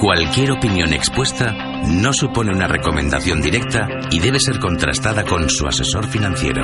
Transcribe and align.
Cualquier 0.00 0.52
opinión 0.52 0.92
expuesta 0.92 1.52
no 1.84 2.12
supone 2.12 2.52
una 2.52 2.68
recomendación 2.68 3.42
directa 3.42 3.88
y 4.12 4.20
debe 4.20 4.38
ser 4.38 4.60
contrastada 4.60 5.24
con 5.24 5.50
su 5.50 5.66
asesor 5.66 6.06
financiero. 6.06 6.62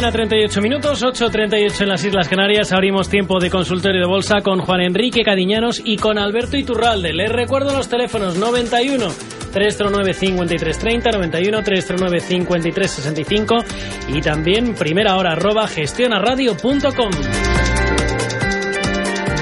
38 0.00 0.60
minutos, 0.60 1.02
8.38 1.02 1.80
en 1.80 1.88
las 1.88 2.04
Islas 2.04 2.28
Canarias. 2.28 2.70
Abrimos 2.72 3.08
tiempo 3.08 3.40
de 3.40 3.48
consultorio 3.50 4.02
de 4.02 4.06
bolsa 4.06 4.42
con 4.42 4.60
Juan 4.60 4.82
Enrique 4.82 5.22
Cadiñanos 5.22 5.80
y 5.82 5.96
con 5.96 6.18
Alberto 6.18 6.58
Iturralde. 6.58 7.14
Les 7.14 7.32
recuerdo 7.32 7.74
los 7.74 7.88
teléfonos 7.88 8.36
91 8.36 9.06
309 9.52 10.12
5330, 10.12 11.10
91 11.10 11.62
309 11.62 12.20
5365 12.20 13.56
y 14.14 14.20
también 14.20 14.74
primera 14.74 15.16
hora 15.16 15.32
arroba 15.32 15.66
gestionaradio.com. 15.66 17.45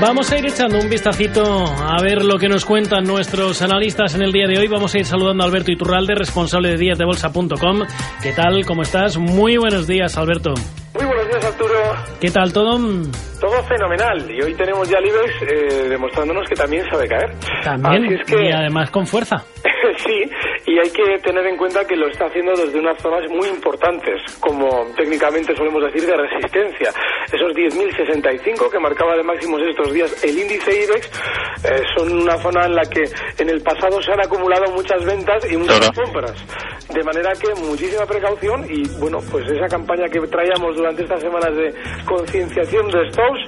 Vamos 0.06 0.30
a 0.30 0.38
ir 0.38 0.44
echando 0.44 0.78
un 0.78 0.90
vistacito 0.90 1.64
a 1.64 1.96
ver 2.02 2.22
lo 2.22 2.38
que 2.38 2.46
nos 2.46 2.66
cuentan 2.66 3.04
nuestros 3.04 3.62
analistas 3.62 4.14
en 4.14 4.20
el 4.20 4.32
día 4.32 4.46
de 4.46 4.58
hoy. 4.58 4.68
Vamos 4.68 4.94
a 4.94 4.98
ir 4.98 5.06
saludando 5.06 5.42
a 5.42 5.46
Alberto 5.46 5.72
Iturralde, 5.72 6.14
responsable 6.14 6.68
de 6.68 6.76
díasdebolsa.com. 6.76 7.80
¿Qué 8.22 8.32
tal? 8.32 8.66
¿Cómo 8.66 8.82
estás? 8.82 9.16
Muy 9.16 9.56
buenos 9.56 9.86
días, 9.86 10.18
Alberto. 10.18 10.52
Muy 10.92 11.06
buenos 11.06 11.26
días, 11.26 11.44
Arturo. 11.46 11.74
¿Qué 12.20 12.30
tal 12.30 12.52
todo? 12.52 12.78
Todo 13.40 13.62
fenomenal. 13.64 14.30
Y 14.30 14.42
hoy 14.42 14.52
tenemos 14.52 14.86
ya 14.90 15.00
Libres 15.00 15.32
eh, 15.40 15.88
demostrándonos 15.88 16.46
que 16.50 16.54
también 16.54 16.84
sabe 16.90 17.08
caer. 17.08 17.32
También, 17.64 18.20
y 18.28 18.52
además 18.52 18.90
con 18.90 19.06
fuerza. 19.06 19.36
sí, 19.96 20.30
y 20.74 20.78
hay 20.80 20.90
que 20.90 21.18
tener 21.22 21.46
en 21.46 21.56
cuenta 21.56 21.86
que 21.86 21.94
lo 21.94 22.08
está 22.08 22.26
haciendo 22.26 22.52
desde 22.56 22.80
unas 22.80 23.00
zonas 23.00 23.22
muy 23.30 23.46
importantes, 23.46 24.20
como 24.40 24.84
técnicamente 24.96 25.54
solemos 25.54 25.84
decir 25.84 26.04
de 26.04 26.16
resistencia. 26.16 26.90
Esos 27.32 27.52
10.065 27.52 28.70
que 28.70 28.78
marcaba 28.80 29.14
de 29.16 29.22
máximos 29.22 29.62
estos 29.62 29.92
días 29.92 30.24
el 30.24 30.36
índice 30.36 30.82
IBEX 30.82 31.06
eh, 31.64 31.82
son 31.96 32.22
una 32.22 32.36
zona 32.38 32.66
en 32.66 32.74
la 32.74 32.82
que 32.82 33.04
en 33.38 33.50
el 33.50 33.62
pasado 33.62 34.02
se 34.02 34.10
han 34.10 34.20
acumulado 34.20 34.72
muchas 34.72 35.04
ventas 35.04 35.48
y 35.48 35.56
muchas 35.56 35.92
compras. 35.92 36.34
De 36.92 37.04
manera 37.04 37.32
que 37.34 37.54
muchísima 37.62 38.04
precaución 38.04 38.66
y 38.68 38.82
bueno, 38.98 39.18
pues 39.30 39.48
esa 39.48 39.68
campaña 39.68 40.08
que 40.08 40.20
traíamos 40.26 40.76
durante 40.76 41.04
estas 41.04 41.20
semanas 41.20 41.54
de 41.56 41.72
concienciación 42.04 42.88
de 42.88 43.10
stocks 43.10 43.40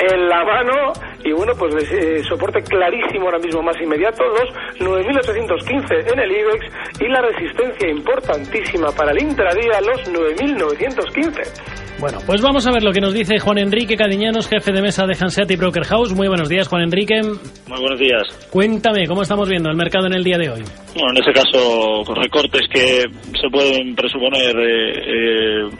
en 0.00 0.28
la 0.28 0.44
mano 0.44 0.92
y 1.24 1.32
bueno, 1.32 1.54
pues 1.58 1.74
eh, 1.90 2.22
soporte 2.28 2.62
clarísimo 2.62 3.24
ahora 3.24 3.38
mismo 3.38 3.62
más 3.62 3.80
inmediato 3.80 4.22
los 4.24 4.52
9.815 4.80 6.12
en 6.12 6.18
el 6.18 6.30
IBEX 6.30 6.73
y 7.00 7.08
la 7.08 7.20
resistencia 7.22 7.88
importantísima 7.90 8.90
para 8.96 9.12
el 9.12 9.22
intradía 9.22 9.80
los 9.80 10.02
9.915. 10.10 11.84
Bueno, 12.00 12.18
pues 12.26 12.42
vamos 12.42 12.66
a 12.66 12.72
ver 12.72 12.82
lo 12.82 12.92
que 12.92 13.00
nos 13.00 13.14
dice 13.14 13.38
Juan 13.38 13.58
Enrique 13.58 13.96
Cadiñanos, 13.96 14.48
jefe 14.48 14.72
de 14.72 14.82
mesa 14.82 15.06
de 15.06 15.16
Hanseat 15.18 15.56
Broker 15.56 15.84
House. 15.84 16.12
Muy 16.12 16.26
buenos 16.28 16.48
días, 16.48 16.68
Juan 16.68 16.82
Enrique. 16.82 17.20
Muy 17.22 17.80
buenos 17.80 17.98
días. 17.98 18.48
Cuéntame, 18.50 19.06
¿cómo 19.06 19.22
estamos 19.22 19.48
viendo 19.48 19.70
el 19.70 19.76
mercado 19.76 20.06
en 20.06 20.14
el 20.14 20.24
día 20.24 20.36
de 20.36 20.50
hoy? 20.50 20.62
Bueno, 20.94 21.10
en 21.10 21.22
ese 21.22 21.32
caso, 21.32 22.02
con 22.04 22.16
recortes 22.16 22.62
que 22.68 23.04
se 23.40 23.48
pueden 23.50 23.94
presuponer 23.94 24.56
eh, 24.56 24.92
eh, 24.98 25.70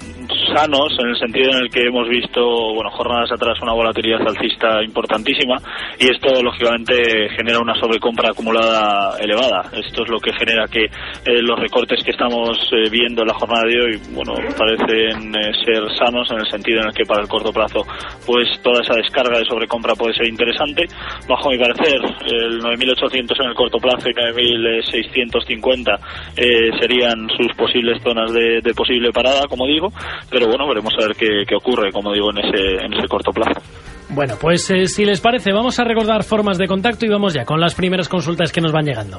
sanos, 0.55 0.97
en 0.99 1.09
el 1.09 1.19
sentido 1.19 1.51
en 1.51 1.65
el 1.65 1.71
que 1.71 1.83
hemos 1.83 2.09
visto, 2.09 2.43
bueno, 2.75 2.91
jornadas 2.91 3.33
atrás 3.33 3.59
una 3.63 3.73
volatilidad 3.73 4.27
alcista 4.27 4.83
importantísima 4.83 5.57
y 5.99 6.11
esto, 6.11 6.43
lógicamente, 6.43 7.29
genera 7.37 7.59
una 7.61 7.75
sobrecompra 7.79 8.31
acumulada 8.31 9.19
elevada. 9.19 9.63
Esto 9.73 10.03
es 10.03 10.09
lo 10.09 10.21
que 10.21 10.33
genera 10.33 10.67
que 10.69 10.85
eh, 10.85 11.43
los 11.43 11.59
recortes 11.59 12.03
que 12.05 12.11
estamos 12.11 12.59
viendo 12.91 13.23
en 13.23 13.29
la 13.29 13.35
jornada 13.35 13.65
de 13.67 13.81
hoy, 13.81 14.01
bueno, 14.13 14.35
parecen 14.57 15.33
ser 15.65 15.83
sanos 15.99 16.31
en 16.31 16.39
el 16.39 16.51
sentido 16.51 16.81
en 16.81 16.89
el 16.89 16.95
que 16.95 17.05
para 17.05 17.23
el 17.23 17.29
corto 17.29 17.53
plazo 17.53 17.85
pues 18.27 18.49
toda 18.63 18.83
esa 18.83 18.95
descarga 18.95 19.39
de 19.39 19.45
sobrecompra 19.45 19.95
puede 19.95 20.15
ser 20.15 20.27
interesante. 20.27 20.87
Bajo 21.29 21.51
mi 21.51 21.59
parecer, 21.59 22.01
el 22.27 22.61
9.800 22.61 23.41
en 23.41 23.49
el 23.49 23.55
corto 23.55 23.79
plazo 23.79 24.09
y 24.09 24.15
9.650 24.15 25.99
eh, 26.37 26.71
serían 26.81 27.29
sus 27.37 27.53
posibles 27.57 28.03
zonas 28.03 28.33
de, 28.33 28.63
posible 28.75 29.13
parada, 29.13 29.47
como 29.49 29.67
digo, 29.67 29.93
pero 30.31 30.47
bueno, 30.49 30.67
veremos 30.69 30.93
a 30.99 31.07
ver 31.07 31.17
qué, 31.17 31.45
qué 31.47 31.55
ocurre, 31.55 31.93
como 31.93 32.13
digo, 32.13 32.31
en 32.31 32.39
ese, 32.39 32.85
en 32.85 32.93
ese 32.93 33.09
corto 33.09 33.31
plazo. 33.31 33.61
Bueno, 34.11 34.35
pues 34.41 34.71
eh, 34.71 34.87
si 34.87 35.05
les 35.05 35.21
parece, 35.21 35.53
vamos 35.53 35.79
a 35.79 35.85
recordar 35.85 36.25
formas 36.25 36.59
de 36.59 36.67
contacto 36.67 37.07
y 37.07 37.09
vamos 37.09 37.35
ya 37.35 37.45
con 37.45 37.61
las 37.61 37.75
primeras 37.75 38.09
consultas 38.09 38.53
que 38.53 38.61
nos 38.61 38.73
van 38.73 38.85
llegando. 38.85 39.19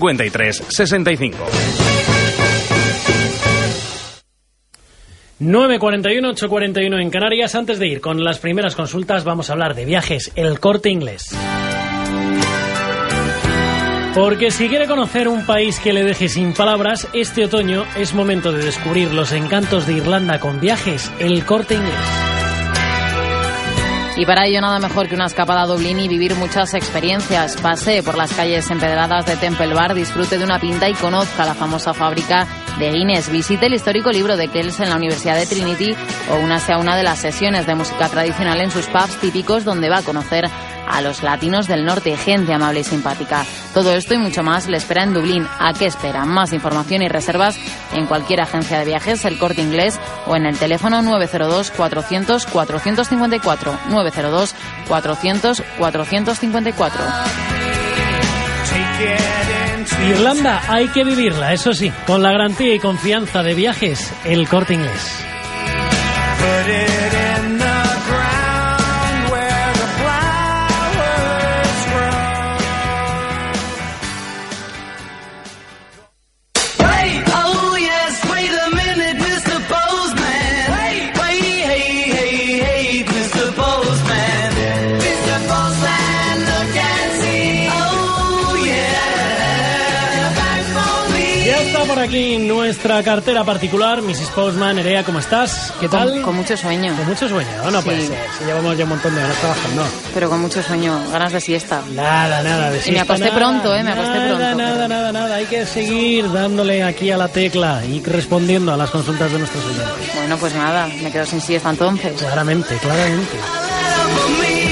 53 0.00 0.56
65. 0.68 1.36
9.41, 5.40 6.34
8.41 6.36 7.00
en 7.00 7.10
Canarias. 7.10 7.54
Antes 7.54 7.78
de 7.78 7.86
ir 7.86 8.00
con 8.00 8.22
las 8.22 8.38
primeras 8.38 8.74
consultas, 8.74 9.24
vamos 9.24 9.48
a 9.48 9.54
hablar 9.54 9.74
de 9.74 9.86
viajes, 9.86 10.32
el 10.36 10.60
corte 10.60 10.90
inglés. 10.90 11.34
Porque 14.14 14.50
si 14.50 14.68
quiere 14.68 14.86
conocer 14.86 15.28
un 15.28 15.46
país 15.46 15.78
que 15.78 15.92
le 15.92 16.04
deje 16.04 16.28
sin 16.28 16.52
palabras, 16.52 17.08
este 17.14 17.44
otoño 17.44 17.84
es 17.96 18.12
momento 18.12 18.52
de 18.52 18.64
descubrir 18.64 19.14
los 19.14 19.32
encantos 19.32 19.86
de 19.86 19.94
Irlanda 19.94 20.40
con 20.40 20.60
viajes, 20.60 21.10
el 21.20 21.44
corte 21.44 21.74
inglés. 21.74 22.29
Y 24.20 24.26
para 24.26 24.44
ello 24.44 24.60
nada 24.60 24.78
mejor 24.78 25.08
que 25.08 25.14
una 25.14 25.24
escapada 25.24 25.62
a 25.62 25.66
Dublín 25.66 25.98
y 25.98 26.06
vivir 26.06 26.34
muchas 26.34 26.74
experiencias. 26.74 27.56
Pase 27.56 28.02
por 28.02 28.18
las 28.18 28.34
calles 28.34 28.70
empedradas 28.70 29.24
de 29.24 29.34
Temple 29.38 29.72
Bar, 29.72 29.94
disfrute 29.94 30.36
de 30.36 30.44
una 30.44 30.60
pinta 30.60 30.90
y 30.90 30.92
conozca 30.92 31.46
la 31.46 31.54
famosa 31.54 31.94
fábrica 31.94 32.46
de 32.80 32.90
Guinness. 32.90 33.30
Visite 33.30 33.66
el 33.66 33.74
histórico 33.74 34.10
libro 34.10 34.36
de 34.38 34.48
Kells 34.48 34.80
en 34.80 34.88
la 34.88 34.96
Universidad 34.96 35.36
de 35.36 35.46
Trinity 35.46 35.94
o 36.30 36.36
únase 36.36 36.72
a 36.72 36.78
una 36.78 36.96
de 36.96 37.02
las 37.02 37.18
sesiones 37.18 37.66
de 37.66 37.74
música 37.74 38.08
tradicional 38.08 38.60
en 38.60 38.70
sus 38.70 38.86
pubs 38.86 39.20
típicos 39.20 39.64
donde 39.64 39.90
va 39.90 39.98
a 39.98 40.02
conocer 40.02 40.46
a 40.88 41.02
los 41.02 41.22
latinos 41.22 41.68
del 41.68 41.84
norte, 41.84 42.16
gente 42.16 42.54
amable 42.54 42.80
y 42.80 42.84
simpática. 42.84 43.44
Todo 43.74 43.92
esto 43.92 44.14
y 44.14 44.18
mucho 44.18 44.42
más 44.42 44.66
le 44.66 44.78
espera 44.78 45.02
en 45.02 45.12
Dublín. 45.12 45.46
¿A 45.58 45.74
qué 45.74 45.86
espera? 45.86 46.24
Más 46.24 46.54
información 46.54 47.02
y 47.02 47.08
reservas 47.08 47.58
en 47.92 48.06
cualquier 48.06 48.40
agencia 48.40 48.78
de 48.78 48.86
viajes, 48.86 49.24
el 49.26 49.38
corte 49.38 49.60
inglés 49.60 50.00
o 50.26 50.34
en 50.34 50.46
el 50.46 50.58
teléfono 50.58 51.02
902 51.02 51.70
400 51.70 52.46
Irlanda 60.08 60.62
hay 60.68 60.88
que 60.88 61.04
vivirla, 61.04 61.52
eso 61.52 61.72
sí, 61.72 61.92
con 62.06 62.22
la 62.22 62.32
garantía 62.32 62.74
y 62.74 62.78
confianza 62.78 63.42
de 63.42 63.54
viajes, 63.54 64.12
el 64.24 64.48
corte 64.48 64.74
inglés. 64.74 65.24
Aquí 92.10 92.38
nuestra 92.38 93.02
cartera 93.04 93.44
particular, 93.44 94.02
Mrs. 94.02 94.30
Postman, 94.34 94.78
Erea, 94.80 95.04
¿cómo 95.04 95.20
estás? 95.20 95.72
¿Qué 95.78 95.88
tal? 95.88 96.10
Con, 96.14 96.22
con 96.22 96.36
mucho 96.36 96.56
sueño. 96.56 96.92
Con 96.96 97.06
mucho 97.06 97.28
sueño, 97.28 97.48
¿o 97.64 97.70
no 97.70 97.78
Sí. 97.80 97.84
puede 97.84 98.06
ser? 98.08 98.18
Si 98.36 98.44
llevamos 98.44 98.76
ya 98.76 98.82
un 98.84 98.90
montón 98.90 99.14
de 99.14 99.22
horas 99.22 99.36
trabajando. 99.36 99.84
Pero 100.12 100.28
con 100.28 100.40
mucho 100.40 100.60
sueño, 100.60 101.00
ganas 101.12 101.32
de 101.32 101.40
siesta. 101.40 101.82
Nada, 101.92 102.42
nada. 102.42 102.70
De 102.70 102.76
Y 102.76 102.78
me 102.78 102.82
siesta, 102.84 103.02
acosté 103.02 103.24
nada, 103.26 103.36
pronto, 103.36 103.76
¿eh? 103.76 103.84
Me 103.84 103.92
acosté 103.92 104.10
nada, 104.10 104.26
pronto, 104.26 104.38
Nada, 104.58 104.74
pero- 104.74 104.88
nada, 104.88 105.12
nada. 105.12 105.34
Hay 105.36 105.44
que 105.46 105.64
seguir 105.66 106.32
dándole 106.32 106.82
aquí 106.82 107.10
a 107.12 107.16
la 107.16 107.28
tecla 107.28 107.80
y 107.84 108.00
respondiendo 108.02 108.72
a 108.72 108.76
las 108.76 108.90
consultas 108.90 109.30
de 109.30 109.38
nuestros 109.38 109.64
oyentes. 109.64 110.14
Bueno, 110.16 110.36
pues 110.36 110.52
nada, 110.54 110.88
me 111.02 111.12
quedo 111.12 111.24
sin 111.26 111.40
siesta 111.40 111.70
entonces. 111.70 112.12
Claramente, 112.20 112.76
claramente. 112.78 113.36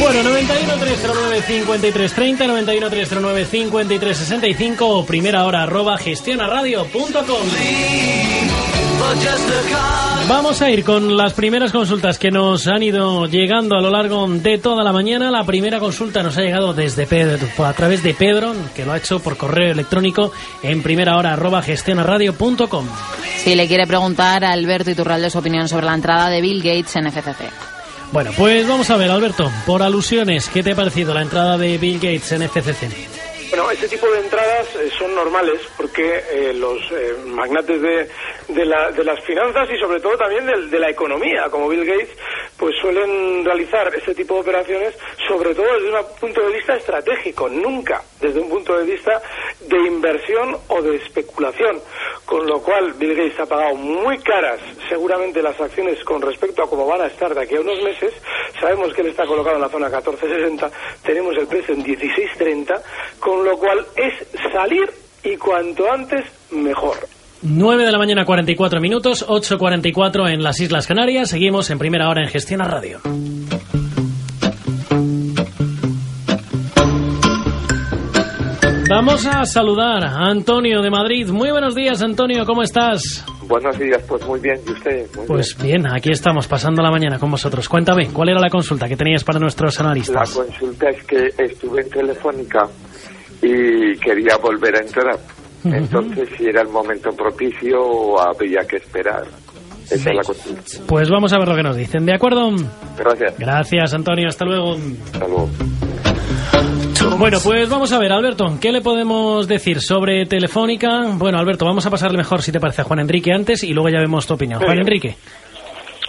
Bueno, 0.01 0.23
91 0.23 0.75
309 0.77 1.43
53 1.43 2.13
30, 2.13 2.47
91 2.47 2.91
309 2.91 3.45
53 3.45 4.17
65 4.17 4.89
o 4.89 5.05
primera 5.05 5.45
hora 5.45 5.65
arroba 5.65 5.99
gestionaradio.com. 5.99 7.49
Vamos 10.29 10.61
a 10.61 10.71
ir 10.71 10.85
con 10.85 11.17
las 11.17 11.33
primeras 11.33 11.73
consultas 11.73 12.19
que 12.19 12.31
nos 12.31 12.67
han 12.69 12.83
ido 12.83 13.27
llegando 13.27 13.77
a 13.77 13.81
lo 13.81 13.91
largo 13.91 14.27
de 14.29 14.59
toda 14.59 14.85
la 14.85 14.93
mañana. 14.93 15.31
La 15.31 15.45
primera 15.45 15.79
consulta 15.81 16.23
nos 16.23 16.37
ha 16.37 16.43
llegado 16.43 16.75
desde 16.75 17.07
Pedro, 17.07 17.49
a 17.65 17.73
través 17.73 18.03
de 18.03 18.15
Pedro, 18.15 18.55
que 18.75 18.85
lo 18.85 18.93
ha 18.93 18.99
hecho 18.99 19.21
por 19.21 19.37
correo 19.37 19.73
electrónico 19.73 20.33
en 20.63 20.83
primera 20.83 21.17
hora 21.17 21.33
arroba 21.33 21.63
gestionaradio.com. 21.63 22.87
Si 23.39 23.55
le 23.55 23.67
quiere 23.67 23.87
preguntar 23.87 24.45
a 24.45 24.53
Alberto 24.53 24.91
Iturralde 24.91 25.31
su 25.31 25.39
opinión 25.39 25.69
sobre 25.69 25.87
la 25.87 25.95
entrada 25.95 26.29
de 26.29 26.41
Bill 26.41 26.63
Gates 26.63 26.95
en 26.97 27.11
FCC. 27.11 27.78
Bueno, 28.11 28.31
pues 28.37 28.67
vamos 28.67 28.89
a 28.91 28.97
ver, 28.97 29.11
Alberto, 29.11 29.51
por 29.67 29.83
alusiones, 29.83 30.49
¿qué 30.49 30.63
te 30.63 30.73
ha 30.73 30.75
parecido 30.75 31.13
la 31.13 31.23
entrada 31.23 31.59
de 31.59 31.77
Bill 31.77 31.97
Gates 31.97 32.33
en 32.33 32.43
FCC? 32.49 32.89
Bueno, 33.51 33.71
este 33.71 33.89
tipo 33.89 34.07
de 34.11 34.21
entradas 34.21 34.67
eh, 34.77 34.91
son 34.99 35.15
normales 35.15 35.61
porque 35.77 36.23
eh, 36.31 36.55
los 36.55 36.81
eh, 36.91 37.15
magnates 37.27 37.81
de, 37.81 38.09
de, 38.49 38.65
la- 38.65 38.91
de 38.91 39.05
las 39.05 39.21
finanzas 39.25 39.69
y 39.71 39.79
sobre 39.79 40.01
todo 40.01 40.17
también 40.17 40.47
del- 40.47 40.71
de, 40.71 40.79
la 40.79 40.91
economía, 40.91 41.49
como 41.51 41.69
Bill 41.69 41.85
Gates, 41.85 42.11
pues 42.59 42.75
suelen 42.81 43.45
realizar 43.45 43.95
este 43.95 44.15
tipo 44.15 44.35
de 44.35 44.41
operaciones 44.41 44.95
sobre 45.29 45.55
todo 45.55 45.67
desde 45.75 45.91
un 45.91 46.07
punto 46.19 46.41
de 46.49 46.53
vista 46.57 46.75
estratégico, 46.75 47.49
nunca 47.49 48.03
desde 48.21 48.41
un 48.41 48.49
punto 48.49 48.77
de 48.79 48.85
vista 48.85 49.21
de 49.61 49.77
inversión 49.87 50.57
o 50.69 50.83
de 50.83 50.97
especulación. 50.97 51.81
Con 52.25 52.47
lo 52.47 52.61
cual, 52.63 52.93
Bill 52.95 53.15
Gates 53.15 53.41
ha 53.41 53.47
pagado 53.47 53.75
muy 53.75 54.19
caras 54.19 54.61
seguramente 54.89 55.43
las 55.43 55.59
acciones 55.61 56.03
con 56.05 56.21
respecto 56.23 56.63
a 56.63 56.69
cómo 56.69 56.87
van 56.87 57.03
a 57.03 57.07
estar 57.07 57.35
de 57.35 57.43
aquí 57.43 57.57
a 57.57 57.61
unos 57.61 57.83
meses. 57.83 58.13
Sabemos 58.61 58.93
que 58.95 59.03
él 59.03 59.09
está 59.09 59.27
colocado 59.27 59.57
en 59.57 59.63
la 59.63 59.69
zona 59.69 59.87
1460, 59.89 60.71
tenemos 61.05 61.37
el 61.37 61.47
precio 61.47 61.75
en 61.75 61.83
1630, 61.83 62.83
con 63.21 63.45
lo 63.45 63.57
cual 63.59 63.87
es 63.97 64.15
salir 64.53 64.91
y 65.23 65.37
cuanto 65.37 65.91
antes 65.91 66.25
mejor. 66.51 66.97
9 67.43 67.85
de 67.85 67.93
la 67.93 67.99
mañana 67.99 68.25
44 68.25 68.81
minutos, 68.81 69.27
8.44 69.29 70.29
en 70.33 70.43
las 70.43 70.61
Islas 70.61 70.87
Canarias. 70.87 71.31
Seguimos 71.31 71.71
en 71.71 71.79
primera 71.79 72.09
hora 72.09 72.23
en 72.23 72.29
Gestión 72.29 72.61
a 72.63 72.65
Radio. 72.67 73.01
Vamos 78.91 79.27
a 79.27 79.45
saludar 79.45 80.03
a 80.05 80.29
Antonio 80.31 80.81
de 80.81 80.91
Madrid. 80.91 81.29
Muy 81.29 81.51
buenos 81.51 81.75
días, 81.75 82.03
Antonio, 82.03 82.45
¿cómo 82.47 82.63
estás? 82.63 83.25
Buenos 83.47 83.79
días, 83.79 84.03
pues 84.09 84.27
muy 84.27 84.41
bien, 84.41 84.59
¿y 84.67 84.73
usted? 84.73 85.07
Muy 85.15 85.27
Pues 85.27 85.57
bien, 85.63 85.87
aquí 85.93 86.11
estamos 86.11 86.47
pasando 86.49 86.83
la 86.83 86.91
mañana 86.91 87.19
con 87.19 87.31
vosotros. 87.31 87.69
Cuéntame, 87.69 88.09
¿cuál 88.09 88.31
era 88.31 88.41
la 88.41 88.49
consulta 88.49 88.89
que 88.89 88.97
tenías 88.97 89.25
para 89.25 89.39
nuestros 89.39 89.77
bien. 89.77 89.85
La 89.85 89.91
analistas? 89.91 90.31
consulta 90.35 90.89
es 90.91 91.05
que 91.05 91.27
estuve 91.45 91.83
en 91.83 91.91
Telefónica 91.91 92.61
y 93.43 93.97
quería 93.99 94.37
volver 94.39 94.77
a 94.77 94.81
entrar. 94.81 95.19
Entonces, 95.65 96.29
si 96.37 96.47
era 96.47 96.63
el 96.63 96.69
momento 96.69 97.11
propicio 97.11 98.21
había 98.21 98.61
que 98.67 98.77
esperar. 98.77 99.25
Esa 99.91 100.11
es 100.11 100.17
la 100.17 100.23
consulta. 100.23 100.63
Pues 100.87 101.09
vamos 101.09 101.33
a 101.33 101.39
ver 101.39 101.49
lo 101.49 101.57
que 101.57 101.63
nos 101.63 101.77
dicen, 101.77 102.05
¿de 102.05 102.15
acuerdo? 102.15 102.51
Gracias. 102.97 103.39
Gracias, 103.39 103.95
Antonio, 103.95 104.29
hasta 104.29 104.45
luego. 104.45 104.77
Hasta 105.13 105.27
luego. 105.27 105.49
Bueno, 107.17 107.39
pues 107.43 107.69
vamos 107.69 107.93
a 107.93 107.99
ver, 107.99 108.13
Alberto, 108.13 108.59
¿qué 108.61 108.71
le 108.71 108.81
podemos 108.81 109.49
decir 109.49 109.81
sobre 109.81 110.27
Telefónica? 110.27 111.07
Bueno, 111.15 111.39
Alberto, 111.39 111.65
vamos 111.65 111.87
a 111.87 111.91
pasarle 111.91 112.19
mejor, 112.19 112.43
si 112.43 112.53
te 112.53 112.61
parece, 112.61 112.83
a 112.83 112.85
Juan 112.85 113.01
Enrique 113.01 113.33
antes 113.33 113.65
y 113.65 113.73
luego 113.73 113.89
ya 113.89 113.99
vemos 113.99 114.27
tu 114.27 114.35
opinión. 114.35 114.61
Juan. 114.61 114.79
Enrique. 114.79 115.17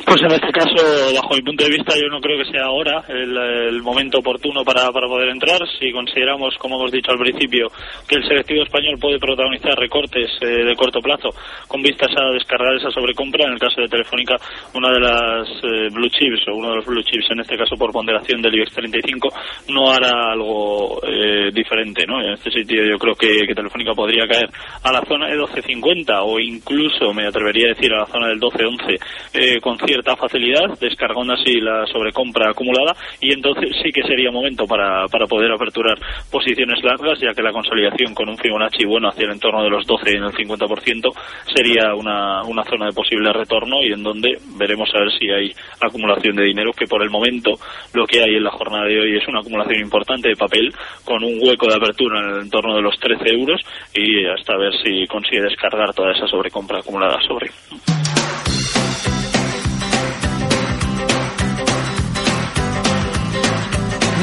Pues 0.06 0.22
en 0.22 0.32
este 0.32 0.52
caso, 0.52 1.14
bajo 1.14 1.36
mi 1.36 1.42
punto 1.42 1.64
de 1.64 1.72
vista, 1.72 1.94
yo 1.96 2.08
no 2.10 2.22
creo 2.22 2.38
que 2.38 2.52
sea 2.52 2.66
ahora 2.66 3.04
el, 3.08 3.82
momento 3.82 4.20
oportuno 4.20 4.64
para, 4.64 4.92
para 4.92 5.08
poder 5.08 5.30
entrar. 5.30 5.60
Si 5.80 5.92
consideramos, 5.92 6.56
como 6.58 6.78
hemos 6.78 6.92
dicho 6.92 7.12
al 7.12 7.20
principio, 7.20 7.68
que 8.08 8.16
el 8.16 8.28
selectivo 8.28 8.64
español 8.64 8.98
puede 9.00 9.20
protagonizar 9.20 9.78
recortes 9.78 10.30
eh, 10.42 10.64
de 10.66 10.76
corto 10.76 11.00
plazo 11.00 11.30
con 11.68 11.82
vistas 11.82 12.10
a 12.18 12.34
descargar 12.34 12.76
esa 12.76 12.92
sobrecompra, 12.92 13.46
en 13.46 13.54
el 13.54 13.60
caso 13.60 13.82
de 13.82 13.88
Telefónica, 13.88 14.36
una 14.74 14.92
de 14.92 15.00
las 15.00 15.48
eh, 15.64 15.90
blue 15.92 16.10
chips, 16.10 16.48
o 16.48 16.56
uno 16.56 16.70
de 16.70 16.76
los 16.78 16.86
blue 16.86 17.04
chips, 17.04 17.32
en 17.32 17.42
este 17.42 17.58
caso 17.58 17.76
por 17.76 17.92
ponderación 17.92 18.42
del 18.42 18.56
IBEX 18.56 18.74
35, 18.74 19.30
no 19.70 19.92
hará 19.92 20.32
algo 20.32 21.02
eh, 21.04 21.50
diferente. 21.54 22.06
¿no? 22.08 22.22
En 22.22 22.34
este 22.34 22.52
sitio 22.52 22.84
yo 22.84 22.98
creo 22.98 23.16
que, 23.16 23.48
que 23.48 23.56
Telefónica 23.56 23.94
podría 23.94 24.28
caer 24.28 24.50
a 24.84 24.92
la 24.92 25.02
zona 25.06 25.28
de 25.28 25.38
12.50 25.38 26.22
o 26.24 26.40
incluso, 26.40 27.14
me 27.14 27.28
atrevería 27.28 27.68
a 27.68 27.74
decir, 27.74 27.92
a 27.94 28.00
la 28.00 28.06
zona 28.06 28.28
del 28.28 28.40
12.11 28.40 29.00
eh, 29.34 29.60
con 29.62 29.78
cierta 29.90 30.16
facilidad, 30.16 30.78
descargando 30.80 31.34
así 31.34 31.60
la 31.60 31.84
sobrecompra 31.88 32.52
acumulada 32.52 32.96
y 33.20 33.34
entonces 33.34 33.72
sí 33.82 33.92
que 33.92 34.04
sería 34.04 34.30
momento 34.30 34.68
para, 34.68 35.08
para 35.08 35.26
poder 35.26 35.52
aperturar 35.52 35.98
posiciones 36.32 36.84
largas, 36.84 37.20
ya 37.20 37.34
que 37.34 37.42
la 37.42 37.52
consolidación 37.52 38.14
con 38.14 38.30
un 38.30 38.38
Fibonacci 38.38 38.86
bueno 38.86 39.10
hacia 39.10 39.26
el 39.26 39.32
entorno 39.32 39.64
de 39.64 39.72
los 39.72 39.88
12 39.88 40.12
en 40.12 40.24
el 40.26 40.32
50% 40.32 41.12
sería 41.56 41.96
una, 41.96 42.44
una 42.44 42.64
zona 42.66 42.86
de 42.86 42.94
posible 42.94 43.34
retorno 43.34 43.82
y 43.82 43.92
en 43.92 44.04
donde 44.04 44.38
veremos 44.60 44.90
a 44.94 45.00
ver 45.00 45.12
si 45.18 45.28
hay 45.32 45.52
acumulación 45.82 46.36
de 46.36 46.44
dinero, 46.44 46.72
que 46.72 46.86
por 46.86 47.02
el 47.02 47.10
momento 47.10 47.58
lo 47.96 48.06
que 48.06 48.22
hay 48.22 48.36
en 48.36 48.44
la 48.44 48.52
jornada 48.52 48.86
de 48.86 49.00
hoy 49.00 49.18
es 49.18 49.28
una 49.28 49.40
acumulación 49.40 49.82
importante 49.82 50.30
de 50.30 50.36
papel 50.36 50.72
con 51.04 51.24
un 51.24 51.40
hueco 51.42 51.68
de 51.68 51.78
apertura 51.78 52.20
en 52.20 52.36
el 52.36 52.42
entorno 52.44 52.76
de 52.76 52.84
los 52.84 52.96
13 53.00 53.28
euros 53.28 53.60
y 53.96 54.24
hasta 54.28 54.56
ver 54.56 54.74
si 54.84 55.08
consigue 55.08 55.42
descargar 55.42 55.96
toda 55.96 56.12
esa 56.12 56.28
sobrecompra 56.28 56.78
acumulada 56.78 57.18
sobre. 57.28 57.50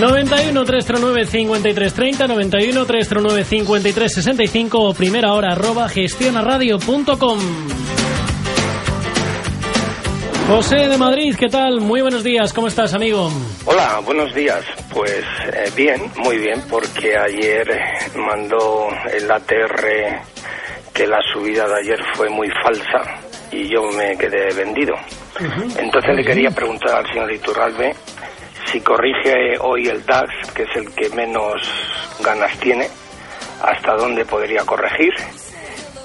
91 0.00 0.64
309 0.64 1.25
5330 1.25 2.26
91 2.28 2.84
309 2.84 3.44
5365 3.44 4.78
o 4.78 4.93
primera 4.93 5.32
hora 5.32 5.52
arroba 5.52 5.88
gestionaradio.com 5.88 7.38
José 10.48 10.88
de 10.88 10.98
Madrid, 10.98 11.34
¿qué 11.37 11.48
tal? 11.48 11.81
Muy 11.81 12.02
buenos 12.02 12.22
días, 12.22 12.53
¿cómo 12.53 12.69
estás, 12.69 12.93
amigo? 12.94 13.31
Hola, 13.65 14.00
buenos 14.05 14.32
días. 14.34 14.65
Pues 14.93 15.24
eh, 15.53 15.70
bien, 15.74 16.03
muy 16.19 16.38
bien, 16.38 16.60
porque 16.70 17.17
ayer 17.17 17.67
mandó 18.15 18.88
el 19.12 19.31
ATR 19.31 20.20
que 20.93 21.06
la 21.06 21.19
subida 21.32 21.67
de 21.67 21.81
ayer 21.81 21.98
fue 22.15 22.29
muy 22.29 22.48
falsa 22.62 23.19
y 23.50 23.69
yo 23.69 23.82
me 23.96 24.17
quedé 24.17 24.55
vendido. 24.55 24.94
Entonces 25.79 26.15
le 26.15 26.24
quería 26.24 26.50
preguntar 26.50 26.96
al 26.96 27.06
señor 27.12 27.32
Iturralbe 27.32 27.94
si 28.70 28.81
corrige 28.81 29.58
hoy 29.61 29.89
el 29.89 30.05
DAX, 30.05 30.31
que 30.55 30.63
es 30.65 30.77
el 30.77 30.93
que 30.94 31.08
menos 31.11 31.63
ganas 32.23 32.58
tiene, 32.58 32.89
hasta 33.63 33.94
dónde 33.96 34.25
podría 34.25 34.65
corregir. 34.65 35.13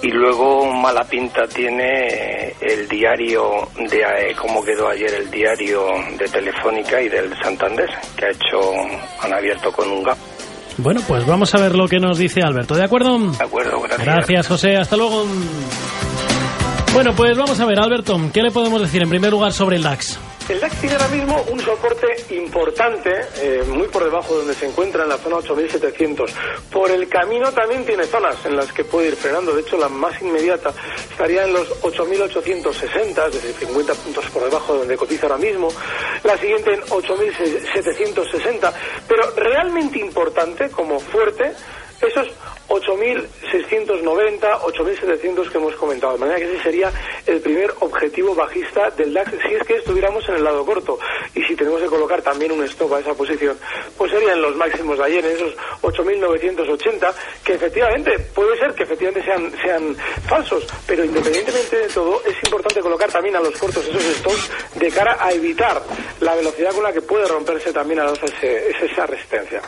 Y 0.03 0.09
luego 0.09 0.65
mala 0.65 1.03
pinta 1.03 1.47
tiene 1.47 2.53
el 2.59 2.87
diario 2.87 3.69
de 3.77 3.99
eh, 3.99 4.35
cómo 4.35 4.63
quedó 4.63 4.89
ayer 4.89 5.13
el 5.13 5.29
diario 5.29 5.85
de 6.17 6.27
Telefónica 6.27 6.99
y 6.99 7.07
del 7.07 7.31
Santander, 7.43 7.87
que 8.17 8.25
ha 8.25 8.29
hecho, 8.29 8.59
han 9.21 9.33
abierto 9.33 9.71
con 9.71 9.91
un 9.91 10.01
gap. 10.01 10.17
Bueno, 10.77 11.01
pues 11.07 11.25
vamos 11.27 11.53
a 11.53 11.59
ver 11.59 11.75
lo 11.75 11.87
que 11.87 11.99
nos 11.99 12.17
dice 12.17 12.41
Alberto, 12.41 12.73
¿de 12.73 12.83
acuerdo? 12.83 13.19
De 13.19 13.43
acuerdo, 13.43 13.79
gracias. 13.81 14.05
Gracias, 14.05 14.47
José, 14.47 14.77
hasta 14.77 14.97
luego. 14.97 15.25
Bueno, 16.93 17.13
pues 17.15 17.37
vamos 17.37 17.59
a 17.59 17.65
ver, 17.65 17.79
Alberto, 17.79 18.19
¿qué 18.33 18.41
le 18.41 18.49
podemos 18.49 18.81
decir 18.81 19.03
en 19.03 19.09
primer 19.09 19.29
lugar 19.29 19.53
sobre 19.53 19.75
el 19.75 19.83
DAX? 19.83 20.19
El 20.51 20.59
DAX 20.59 20.81
tiene 20.81 20.95
ahora 20.95 21.07
mismo 21.07 21.41
un 21.49 21.61
soporte 21.61 22.07
importante, 22.31 23.09
eh, 23.37 23.63
muy 23.65 23.87
por 23.87 24.03
debajo 24.03 24.33
de 24.33 24.39
donde 24.39 24.53
se 24.53 24.65
encuentra, 24.65 25.03
en 25.03 25.09
la 25.09 25.17
zona 25.17 25.37
8700. 25.37 26.29
Por 26.69 26.91
el 26.91 27.07
camino 27.07 27.53
también 27.53 27.85
tiene 27.85 28.03
zonas 28.03 28.35
en 28.45 28.57
las 28.57 28.73
que 28.73 28.83
puede 28.83 29.07
ir 29.07 29.15
frenando. 29.15 29.53
De 29.53 29.61
hecho, 29.61 29.77
la 29.77 29.87
más 29.87 30.21
inmediata 30.21 30.73
estaría 31.09 31.45
en 31.45 31.53
los 31.53 31.71
8860, 31.83 33.27
es 33.27 33.33
decir, 33.33 33.55
50 33.65 33.93
puntos 33.93 34.25
por 34.25 34.43
debajo 34.43 34.73
de 34.73 34.79
donde 34.79 34.97
cotiza 34.97 35.27
ahora 35.27 35.37
mismo. 35.37 35.69
La 36.25 36.37
siguiente 36.37 36.73
en 36.73 36.81
8760. 36.89 38.73
Pero 39.07 39.31
realmente 39.37 39.99
importante, 39.99 40.69
como 40.69 40.99
fuerte, 40.99 41.53
esos 42.01 42.27
8.690, 42.71 44.39
8.700 44.39 45.49
que 45.51 45.57
hemos 45.57 45.75
comentado. 45.75 46.13
De 46.13 46.19
manera 46.19 46.39
que 46.39 46.45
ese 46.53 46.63
sería 46.63 46.91
el 47.25 47.41
primer 47.41 47.73
objetivo 47.81 48.33
bajista 48.33 48.89
del 48.91 49.13
DAX 49.13 49.31
si 49.45 49.55
es 49.55 49.67
que 49.67 49.75
estuviéramos 49.75 50.27
en 50.29 50.35
el 50.35 50.43
lado 50.43 50.65
corto. 50.65 50.97
Y 51.35 51.43
si 51.43 51.55
tenemos 51.55 51.81
que 51.81 51.87
colocar 51.87 52.21
también 52.21 52.53
un 52.53 52.63
stop 52.63 52.93
a 52.93 52.99
esa 52.99 53.13
posición, 53.13 53.57
pues 53.97 54.11
serían 54.11 54.41
los 54.41 54.55
máximos 54.55 54.97
de 54.97 55.03
ayer, 55.03 55.25
en 55.25 55.35
esos 55.35 55.53
8.980, 55.81 57.13
que 57.43 57.53
efectivamente 57.53 58.17
puede 58.33 58.57
ser 58.57 58.73
que 58.73 58.83
efectivamente 58.83 59.23
sean, 59.23 59.51
sean 59.61 59.95
falsos, 60.27 60.65
pero 60.87 61.03
independientemente 61.03 61.77
de 61.77 61.87
todo, 61.89 62.21
es 62.25 62.35
importante 62.43 62.79
colocar 62.79 63.11
también 63.11 63.35
a 63.35 63.41
los 63.41 63.57
cortos 63.57 63.85
esos 63.85 64.03
stops 64.03 64.49
de 64.75 64.89
cara 64.91 65.17
a 65.19 65.33
evitar 65.33 65.81
la 66.21 66.35
velocidad 66.35 66.73
con 66.73 66.83
la 66.83 66.93
que 66.93 67.01
puede 67.01 67.27
romperse 67.27 67.73
también 67.73 67.99
a 67.99 68.11
esa 68.11 69.05
resistencia. 69.05 69.61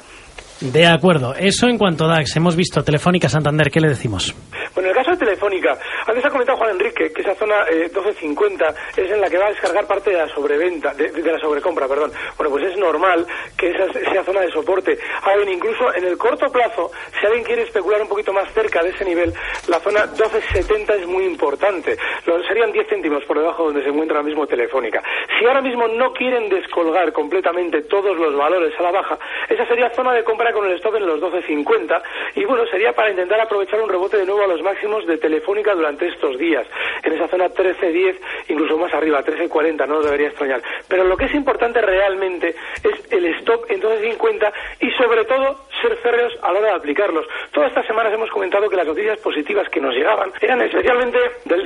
De 0.62 0.88
acuerdo. 0.88 1.36
Eso 1.36 1.68
en 1.68 1.78
cuanto 1.78 2.06
a 2.06 2.08
DAX. 2.08 2.36
Hemos 2.36 2.56
visto 2.56 2.84
Telefónica 2.84 3.28
Santander. 3.30 3.70
¿Qué 3.70 3.82
le 3.82 3.90
decimos? 3.90 4.34
Telefónica, 5.24 5.78
antes 6.06 6.26
ha 6.26 6.30
comentado 6.30 6.58
Juan 6.58 6.72
Enrique 6.72 7.14
que 7.14 7.22
esa 7.22 7.34
zona 7.36 7.66
1250 7.72 8.68
eh, 8.68 8.74
es 8.98 9.10
en 9.10 9.22
la 9.22 9.30
que 9.30 9.38
va 9.38 9.46
a 9.46 9.52
descargar 9.52 9.88
parte 9.88 10.10
de 10.10 10.18
la 10.18 10.28
sobreventa, 10.28 10.94
de, 10.94 11.12
la 11.24 11.40
sobrecompra, 11.40 11.88
perdón. 11.88 12.12
Bueno, 12.36 12.52
pues 12.52 12.66
es 12.66 12.78
normal 12.78 13.26
que 13.58 13.72
esa 13.72 14.24
zona 14.26 14.42
de 14.42 14.52
soporte. 14.52 14.98
Ahora 15.22 15.38
bien, 15.38 15.54
incluso 15.54 15.94
en 15.96 16.04
el 16.04 16.18
corto 16.18 16.52
plazo, 16.52 16.92
si 17.18 17.26
alguien 17.26 17.46
quiere 17.46 17.62
especular 17.62 18.02
un 18.02 18.10
poquito 18.10 18.34
más 18.34 18.52
cerca 18.54 18.84
de 18.84 18.90
ese 18.90 19.06
nivel, 19.06 19.34
la 19.70 19.80
zona 19.80 20.06
1270 20.08 20.96
es 20.96 21.08
muy 21.08 21.24
importante. 21.24 21.96
serían 22.48 22.74
10 22.74 22.90
céntimos 22.90 23.24
por 23.24 23.40
debajo 23.40 23.64
donde 23.64 23.82
se 23.82 23.90
encuentra 23.90 24.18
ahora 24.18 24.28
mismo 24.28 24.46
Telefónica. 24.46 25.02
Si 25.40 25.46
ahora 25.46 25.62
mismo 25.62 25.88
no 25.88 26.12
quieren 26.12 26.50
descolgar 26.50 27.14
completamente 27.14 27.84
todos 27.84 28.18
los 28.18 28.36
valores 28.36 28.78
a 28.78 28.84
la 28.84 28.92
baja, 28.92 29.18
esa 29.48 29.66
sería 29.68 29.90
zona 29.92 30.12
de 30.12 30.24
compra 30.26 30.52
con 30.52 30.66
el 30.66 30.74
stop 30.74 30.96
en 30.96 31.08
los 31.08 31.22
12.50 31.22 32.02
y 32.36 32.44
bueno, 32.44 32.66
sería 32.68 32.92
para 32.94 33.10
intentar 33.10 33.40
aprovechar 33.40 33.80
un 33.80 33.90
rebote 33.90 34.18
de 34.18 34.26
nuevo 34.26 34.44
a 34.44 34.48
los 34.48 34.62
máximos 34.62 35.06
de 35.06 35.13
Telefónica 35.18 35.74
durante 35.74 36.08
estos 36.08 36.38
días, 36.38 36.66
en 37.04 37.14
esa 37.14 37.28
zona 37.28 37.50
13.10, 37.50 38.16
incluso 38.50 38.78
más 38.78 38.94
arriba, 38.94 39.24
13.40, 39.24 39.88
no 39.88 40.02
debería 40.02 40.28
extrañar. 40.28 40.62
Pero 40.88 41.04
lo 41.04 41.18
que 41.18 41.26
es 41.26 41.34
importante 41.34 41.82
realmente 41.82 42.56
es 42.84 43.12
el 43.12 43.26
stop 43.36 43.70
en 43.70 43.82
12.50 43.82 44.52
y 44.82 44.92
sobre 44.92 45.26
todo 45.26 45.66
ser 45.84 45.98
férreos 45.98 46.34
a 46.42 46.52
la 46.52 46.60
hora 46.60 46.70
de 46.70 46.76
aplicarlos. 46.76 47.28
Todas 47.52 47.70
estas 47.70 47.86
semanas 47.86 48.14
hemos 48.14 48.30
comentado 48.32 48.70
que 48.70 48.76
las 48.76 48.88
noticias 48.88 49.20
positivas 49.20 49.68
que 49.70 49.82
nos 49.82 49.94
llegaban 49.94 50.32
eran 50.42 50.62
especialmente 50.62 51.20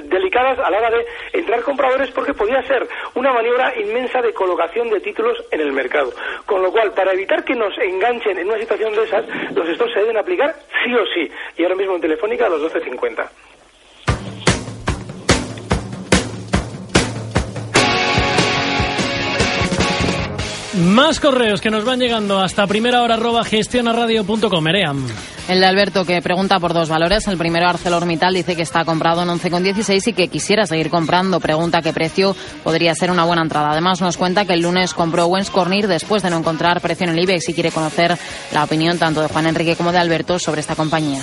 delicadas 0.05 0.59
a 0.59 0.69
la 0.69 0.79
hora 0.79 0.89
de 0.89 1.05
entrar 1.33 1.61
compradores 1.61 2.11
porque 2.11 2.33
podía 2.33 2.61
ser 2.63 2.87
una 3.13 3.31
maniobra 3.31 3.73
inmensa 3.79 4.21
de 4.21 4.33
colocación 4.33 4.89
de 4.89 4.99
títulos 4.99 5.37
en 5.51 5.61
el 5.61 5.71
mercado. 5.71 6.11
Con 6.45 6.61
lo 6.63 6.71
cual, 6.71 6.91
para 6.93 7.13
evitar 7.13 7.43
que 7.43 7.55
nos 7.55 7.77
enganchen 7.77 8.37
en 8.39 8.47
una 8.47 8.57
situación 8.57 8.93
de 8.93 9.03
esas, 9.03 9.25
los 9.55 9.67
stops 9.69 9.93
se 9.93 9.99
deben 9.99 10.17
aplicar 10.17 10.55
sí 10.83 10.93
o 10.93 11.05
sí. 11.13 11.31
Y 11.57 11.63
ahora 11.63 11.75
mismo 11.75 11.95
en 11.95 12.01
Telefónica 12.01 12.47
a 12.47 12.49
los 12.49 12.61
12.50. 12.73 13.29
Más 20.79 21.19
correos 21.19 21.59
que 21.59 21.71
nos 21.71 21.85
van 21.85 21.99
llegando 21.99 22.39
hasta 22.39 22.67
primera 22.67 23.01
hora 23.01 23.15
arroba 23.15 23.43
gestionaradio.com. 23.43 24.67
El 25.47 25.59
de 25.59 25.65
Alberto 25.65 26.05
que 26.05 26.21
pregunta 26.21 26.59
por 26.59 26.73
dos 26.73 26.87
valores. 26.87 27.25
El 27.27 27.37
primero 27.37 27.67
ArcelorMittal 27.67 28.33
dice 28.33 28.55
que 28.55 28.61
está 28.61 28.85
comprado 28.85 29.23
en 29.23 29.29
11,16 29.29 30.09
y 30.09 30.13
que 30.13 30.27
quisiera 30.27 30.67
seguir 30.67 30.89
comprando. 30.91 31.39
Pregunta 31.39 31.81
qué 31.81 31.93
precio 31.93 32.35
podría 32.63 32.93
ser 32.93 33.09
una 33.09 33.23
buena 33.23 33.41
entrada. 33.41 33.71
Además 33.71 34.01
nos 34.01 34.17
cuenta 34.17 34.45
que 34.45 34.53
el 34.53 34.61
lunes 34.61 34.93
compró 34.93 35.25
Wens 35.25 35.49
Cornir 35.49 35.87
después 35.87 36.21
de 36.21 36.29
no 36.29 36.37
encontrar 36.37 36.79
precio 36.79 37.05
en 37.07 37.13
el 37.13 37.23
IBEX 37.23 37.49
y 37.49 37.53
quiere 37.53 37.71
conocer 37.71 38.15
la 38.53 38.63
opinión 38.63 38.99
tanto 38.99 39.21
de 39.21 39.29
Juan 39.29 39.47
Enrique 39.47 39.75
como 39.75 39.91
de 39.91 39.97
Alberto 39.97 40.37
sobre 40.37 40.61
esta 40.61 40.75
compañía. 40.75 41.21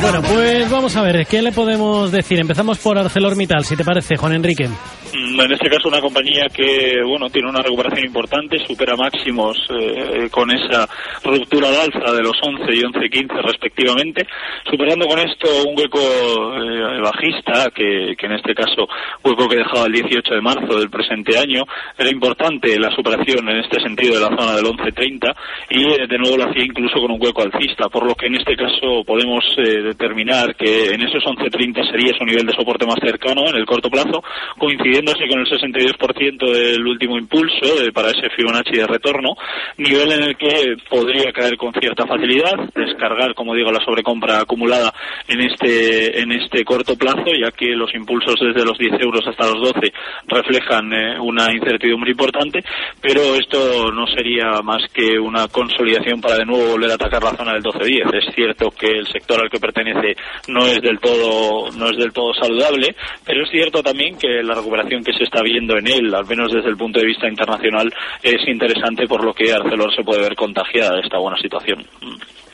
Bueno, 0.00 0.22
pues 0.22 0.70
vamos 0.70 0.96
a 0.96 1.02
ver, 1.02 1.26
¿qué 1.26 1.42
le 1.42 1.52
podemos 1.52 2.10
decir? 2.10 2.40
Empezamos 2.40 2.78
por 2.78 2.98
ArcelorMittal, 2.98 3.64
si 3.64 3.76
te 3.76 3.84
parece, 3.84 4.16
Juan 4.16 4.32
Enrique. 4.32 4.68
En 5.12 5.50
este 5.50 5.68
caso 5.68 5.88
una 5.88 6.00
compañía 6.00 6.46
que 6.54 7.02
bueno 7.02 7.28
tiene 7.30 7.48
una 7.48 7.62
recuperación 7.62 8.06
importante, 8.06 8.64
supera 8.64 8.94
máximos 8.94 9.56
eh, 9.70 10.28
con 10.30 10.48
esa 10.52 10.88
ruptura 11.24 11.68
al 11.68 11.90
alza 11.90 12.12
de 12.12 12.22
los 12.22 12.38
11 12.40 12.62
y 12.72 12.82
11.15 12.82 13.42
respectivamente, 13.42 14.26
superando 14.70 15.06
con 15.08 15.18
esto 15.18 15.48
un 15.66 15.76
hueco 15.76 15.98
eh, 15.98 17.00
bajista 17.00 17.70
que, 17.74 18.14
que, 18.16 18.26
en 18.26 18.32
este 18.32 18.54
caso 18.54 18.86
hueco 19.24 19.48
que 19.48 19.56
dejaba 19.56 19.86
el 19.86 19.92
18 19.92 20.34
de 20.34 20.40
marzo 20.40 20.78
del 20.78 20.90
presente 20.90 21.36
año. 21.36 21.64
Era 21.98 22.10
importante 22.10 22.78
la 22.78 22.94
superación 22.94 23.48
en 23.48 23.58
este 23.58 23.80
sentido 23.80 24.14
de 24.14 24.20
la 24.20 24.36
zona 24.36 24.54
del 24.54 24.66
11.30 24.66 25.34
y 25.70 25.84
eh, 25.86 26.06
de 26.08 26.18
nuevo 26.18 26.36
lo 26.36 26.44
hacía 26.44 26.64
incluso 26.64 27.00
con 27.00 27.10
un 27.10 27.20
hueco 27.20 27.42
alcista, 27.42 27.88
por 27.88 28.06
lo 28.06 28.14
que 28.14 28.26
en 28.26 28.36
este 28.36 28.54
caso 28.54 29.02
podemos 29.04 29.44
determinar 29.56 30.54
que 30.54 30.94
en 30.94 31.02
esos 31.02 31.24
11.30 31.24 31.90
sería 31.90 32.16
su 32.16 32.24
nivel 32.24 32.46
de 32.46 32.54
soporte 32.54 32.86
más 32.86 33.00
cercano 33.02 33.48
en 33.48 33.56
el 33.56 33.66
corto 33.66 33.90
plazo, 33.90 34.22
coincidiendo 34.56 34.99
con 35.04 35.40
el 35.40 35.46
62% 35.46 36.52
del 36.52 36.86
último 36.86 37.16
impulso 37.16 37.66
para 37.94 38.10
ese 38.10 38.28
Fibonacci 38.36 38.76
de 38.76 38.86
retorno, 38.86 39.34
nivel 39.78 40.12
en 40.12 40.22
el 40.22 40.36
que 40.36 40.76
podría 40.88 41.32
caer 41.32 41.56
con 41.56 41.72
cierta 41.72 42.06
facilidad, 42.06 42.56
descargar, 42.74 43.34
como 43.34 43.54
digo, 43.54 43.72
la 43.72 43.84
sobrecompra 43.84 44.40
acumulada 44.40 44.92
en 45.26 45.40
este, 45.40 46.20
en 46.20 46.32
este 46.32 46.64
corto 46.64 46.96
plazo, 46.96 47.32
ya 47.40 47.50
que 47.50 47.68
los 47.68 47.94
impulsos 47.94 48.36
desde 48.40 48.64
los 48.64 48.76
10 48.76 49.00
euros 49.00 49.26
hasta 49.26 49.46
los 49.46 49.72
12 49.72 49.92
reflejan 50.26 50.92
eh, 50.92 51.18
una 51.20 51.52
incertidumbre 51.52 52.10
importante, 52.10 52.60
pero 53.00 53.34
esto 53.36 53.90
no 53.92 54.06
sería 54.06 54.60
más 54.62 54.82
que 54.92 55.18
una 55.18 55.48
consolidación 55.48 56.20
para 56.20 56.36
de 56.36 56.44
nuevo 56.44 56.72
volver 56.72 56.90
a 56.90 56.94
atacar 56.94 57.22
la 57.22 57.36
zona 57.36 57.52
del 57.54 57.62
12-10. 57.62 58.14
Es 58.14 58.34
cierto 58.34 58.70
que 58.70 58.88
el 58.88 59.06
sector 59.06 59.40
al 59.40 59.50
que 59.50 59.58
pertenece 59.58 60.14
no 60.48 60.66
es 60.66 60.80
del 60.82 60.98
todo, 60.98 61.70
no 61.72 61.88
es 61.90 61.96
del 61.96 62.12
todo 62.12 62.34
saludable, 62.34 62.94
pero 63.24 63.44
es 63.44 63.50
cierto 63.50 63.82
también 63.82 64.18
que 64.18 64.42
la 64.42 64.54
recuperación 64.54 64.89
que 64.98 65.12
se 65.12 65.24
está 65.24 65.42
viendo 65.42 65.78
en 65.78 65.86
él, 65.86 66.14
al 66.14 66.26
menos 66.26 66.52
desde 66.52 66.68
el 66.68 66.76
punto 66.76 66.98
de 66.98 67.06
vista 67.06 67.28
internacional, 67.28 67.92
es 68.22 68.46
interesante 68.48 69.06
por 69.06 69.24
lo 69.24 69.32
que 69.32 69.52
Arcelor 69.52 69.94
se 69.94 70.02
puede 70.02 70.22
ver 70.22 70.34
contagiada 70.34 70.96
de 70.96 71.02
esta 71.02 71.18
buena 71.18 71.38
situación. 71.38 71.86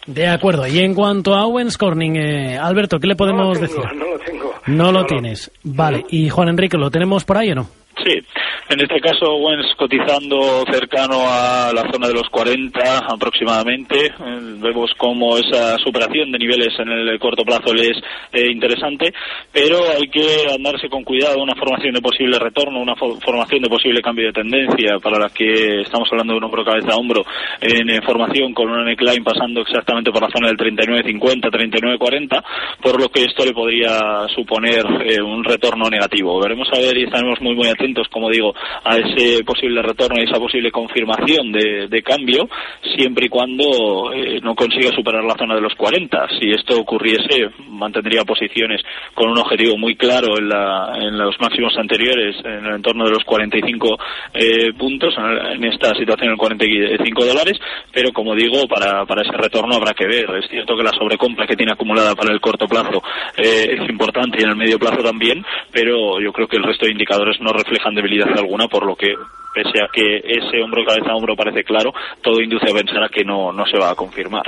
De 0.06 0.28
acuerdo. 0.28 0.66
Y 0.66 0.78
en 0.78 0.94
cuanto 0.94 1.34
a 1.34 1.46
Owens 1.46 1.76
Corning, 1.76 2.16
eh, 2.16 2.58
Alberto, 2.58 2.98
¿qué 3.00 3.08
le 3.08 3.16
podemos 3.16 3.60
decir? 3.60 3.82
No 3.94 4.06
lo 4.06 4.18
tengo. 4.18 4.54
No, 4.66 4.92
lo 4.92 5.04
tienes. 5.04 5.50
Vale. 5.64 6.04
¿Y 6.10 6.28
Juan 6.28 6.48
Enrique, 6.48 6.76
lo 6.76 6.90
tenemos 6.90 7.24
por 7.24 7.38
ahí 7.38 7.50
o 7.50 7.56
no? 7.56 7.68
Sí, 8.04 8.20
en 8.68 8.80
este 8.80 9.00
caso 9.00 9.36
Wens 9.36 9.66
cotizando 9.76 10.64
cercano 10.70 11.20
a 11.24 11.72
la 11.72 11.88
zona 11.92 12.08
de 12.08 12.14
los 12.14 12.28
40 12.30 12.98
aproximadamente. 13.08 14.06
Eh, 14.06 14.12
vemos 14.58 14.90
como 14.96 15.38
esa 15.38 15.78
superación 15.78 16.32
de 16.32 16.38
niveles 16.38 16.74
en 16.78 16.88
el 16.88 17.18
corto 17.20 17.44
plazo 17.44 17.72
le 17.72 17.90
es 17.90 17.98
eh, 18.32 18.50
interesante, 18.50 19.12
pero 19.52 19.78
hay 19.88 20.08
que 20.08 20.46
andarse 20.52 20.88
con 20.88 21.04
cuidado. 21.04 21.42
Una 21.42 21.54
formación 21.54 21.94
de 21.94 22.00
posible 22.00 22.38
retorno, 22.38 22.80
una 22.80 22.96
formación 22.96 23.62
de 23.62 23.68
posible 23.68 24.02
cambio 24.02 24.26
de 24.26 24.32
tendencia 24.32 24.98
para 25.00 25.18
la 25.18 25.28
que 25.28 25.82
estamos 25.82 26.08
hablando 26.10 26.32
de 26.32 26.38
un 26.38 26.44
hombro 26.44 26.64
cabeza 26.64 26.92
a 26.92 26.96
hombro 26.96 27.24
en 27.60 27.88
eh, 27.88 28.00
formación 28.04 28.52
con 28.52 28.68
una 28.68 28.84
neckline 28.84 29.22
pasando 29.22 29.60
exactamente 29.60 30.10
por 30.10 30.22
la 30.22 30.30
zona 30.30 30.48
del 30.48 30.56
39.50, 30.56 31.50
39.40, 31.50 32.42
por 32.82 33.00
lo 33.00 33.08
que 33.10 33.24
esto 33.24 33.44
le 33.44 33.52
podría 33.52 34.26
suponer 34.34 34.84
un 35.22 35.44
retorno 35.44 35.88
negativo. 35.88 36.40
Veremos 36.40 36.68
a 36.72 36.80
ver 36.80 36.96
y 36.96 37.04
estaremos 37.04 37.40
muy 37.40 37.54
muy 37.54 37.68
atentos, 37.68 38.08
como 38.08 38.30
digo, 38.30 38.55
a 38.84 38.96
ese 38.96 39.44
posible 39.44 39.82
retorno 39.82 40.20
y 40.20 40.24
esa 40.24 40.38
posible 40.38 40.70
confirmación 40.70 41.52
de, 41.52 42.02
cambio, 42.02 42.48
siempre 42.96 43.26
y 43.26 43.28
cuando 43.28 44.12
eh, 44.12 44.38
no 44.42 44.54
consiga 44.54 44.90
superar 44.94 45.24
la 45.24 45.36
zona 45.36 45.54
de 45.54 45.60
los 45.60 45.74
40. 45.74 46.28
Si 46.38 46.50
esto 46.50 46.78
ocurriese, 46.78 47.50
mantendría 47.68 48.22
posiciones 48.24 48.80
con 49.14 49.30
un 49.30 49.38
objetivo 49.38 49.76
muy 49.76 49.96
claro 49.96 50.38
en, 50.38 51.18
los 51.18 51.40
máximos 51.40 51.76
anteriores, 51.76 52.36
en 52.44 52.66
el 52.66 52.74
entorno 52.76 53.06
de 53.06 53.12
los 53.12 53.24
45 53.24 53.98
eh, 54.34 54.72
puntos, 54.78 55.14
en 55.18 55.64
esta 55.64 55.94
situación 55.94 56.32
en 56.32 56.36
45 56.36 57.24
dólares, 57.24 57.58
pero 57.92 58.12
como 58.12 58.34
digo, 58.34 58.66
para, 58.68 59.04
ese 59.22 59.32
retorno 59.32 59.74
habrá 59.74 59.94
que 59.94 60.06
ver. 60.06 60.26
Es 60.36 60.48
cierto 60.48 60.76
que 60.76 60.82
la 60.82 60.92
sobrecompra 60.92 61.46
que 61.46 61.56
tiene 61.56 61.72
acumulada 61.72 62.14
para 62.14 62.32
el 62.32 62.40
corto 62.40 62.66
plazo 62.66 63.02
eh, 63.36 63.76
es 63.80 63.88
importante 63.88 64.38
y 64.38 64.44
en 64.44 64.50
el 64.50 64.56
medio 64.56 64.78
plazo 64.78 65.02
también, 65.02 65.44
pero 65.72 66.20
yo 66.20 66.32
creo 66.32 66.48
que 66.48 66.56
el 66.56 66.64
resto 66.64 66.86
de 66.86 66.92
indicadores 66.92 67.40
no 67.40 67.52
reflejan 67.52 67.94
debilidad 67.94 68.28
alguna, 68.36 68.45
por 68.68 68.86
lo 68.86 68.96
que, 68.96 69.14
pese 69.54 69.82
a 69.82 69.88
que 69.92 70.18
ese 70.18 70.62
hombro 70.62 70.84
cabeza 70.84 71.10
a 71.10 71.16
hombro 71.16 71.36
parece 71.36 71.64
claro, 71.64 71.92
todo 72.22 72.40
induce 72.40 72.70
a 72.70 72.74
pensar 72.74 73.02
a 73.02 73.08
que 73.08 73.24
no, 73.24 73.52
no 73.52 73.66
se 73.66 73.78
va 73.78 73.90
a 73.90 73.94
confirmar. 73.94 74.44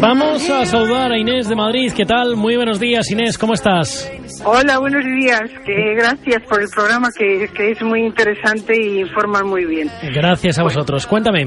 Vamos 0.00 0.50
a 0.50 0.64
saludar 0.64 1.12
a 1.12 1.18
Inés 1.18 1.48
de 1.48 1.54
Madrid. 1.54 1.92
¿Qué 1.94 2.04
tal? 2.04 2.36
Muy 2.36 2.56
buenos 2.56 2.80
días, 2.80 3.10
Inés. 3.10 3.38
¿Cómo 3.38 3.54
estás? 3.54 4.10
Hola, 4.44 4.78
buenos 4.78 5.04
días. 5.04 5.42
Que 5.64 5.94
gracias 5.94 6.42
por 6.48 6.62
el 6.62 6.68
programa 6.68 7.08
que, 7.16 7.44
es 7.44 7.82
muy 7.82 8.04
interesante 8.04 8.74
y 8.76 9.00
informa 9.00 9.44
muy 9.44 9.64
bien. 9.64 9.88
Gracias 10.14 10.58
a 10.58 10.64
vosotros. 10.64 11.06
Cuéntame. 11.06 11.46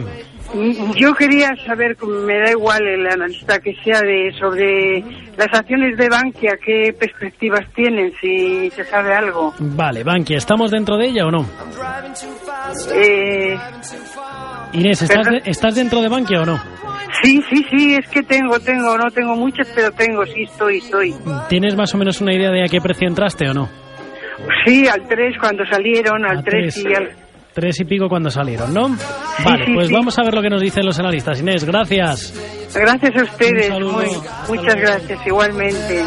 Yo 0.96 1.14
quería 1.14 1.50
saber, 1.66 1.96
me 2.04 2.38
da 2.40 2.52
igual 2.52 2.82
el 2.88 3.08
analista 3.08 3.60
que 3.60 3.74
sea, 3.84 4.02
de 4.02 4.32
sobre 4.40 5.04
las 5.38 5.54
acciones 5.54 5.98
de 5.98 6.08
Bankia, 6.10 6.58
qué 6.64 6.94
perspectivas 6.98 7.66
tienen, 7.76 8.14
si 8.22 8.70
se 8.72 8.84
sabe 8.86 9.14
algo. 9.14 9.54
Vale, 9.60 10.04
Bankia, 10.04 10.38
¿estamos 10.38 10.72
dentro 10.72 10.98
de 10.98 11.08
ella 11.08 11.26
o 11.26 11.32
no? 11.32 11.46
Eh, 12.94 13.58
Inés, 14.74 15.02
¿estás, 15.02 15.26
de- 15.28 15.42
¿estás 15.46 15.76
dentro 15.76 16.02
de 16.02 16.10
Bankia 16.10 16.42
o 16.42 16.46
no? 16.46 16.60
sí, 17.24 17.42
sí, 17.50 17.66
sí, 17.72 17.96
es 17.96 18.08
que 18.10 18.22
tengo, 18.24 18.60
tengo, 18.60 18.98
no 18.98 19.10
tengo 19.12 19.36
muchas, 19.36 19.68
pero 19.74 19.92
tengo, 19.92 20.26
sí, 20.26 20.44
estoy, 20.44 20.78
estoy. 20.78 21.16
¿Tienes 21.50 21.76
más 21.76 21.94
o 21.96 21.98
menos 21.98 22.20
una 22.22 22.34
idea 22.34 22.52
de 22.52 22.64
a 22.64 22.68
qué 22.68 22.82
precio 22.82 23.08
entraste 23.08 23.50
o 23.50 23.54
no? 23.54 23.70
Sí, 24.66 24.88
al 24.88 25.08
3 25.08 25.36
cuando 25.40 25.64
salieron, 25.66 26.26
al 26.26 26.40
A 26.40 26.44
3 26.44 26.74
tres. 26.74 26.86
y 26.86 26.94
al... 26.94 27.10
Tres 27.56 27.80
y 27.80 27.86
pico 27.86 28.10
cuando 28.10 28.30
salieron, 28.30 28.74
¿no? 28.74 28.90
Vale, 29.46 29.66
sí, 29.66 29.72
pues 29.74 29.88
sí. 29.88 29.94
vamos 29.94 30.20
a 30.20 30.24
ver 30.24 30.34
lo 30.34 30.42
que 30.42 30.50
nos 30.50 30.62
dicen 30.62 30.86
los 30.86 31.00
analistas. 31.00 31.40
Inés, 31.40 31.64
gracias. 31.64 32.34
Gracias 32.76 33.12
a 33.16 33.24
ustedes, 33.24 33.70
muy- 33.80 34.12
muchas 34.50 34.76
gracias, 34.76 35.26
igualmente. 35.26 36.04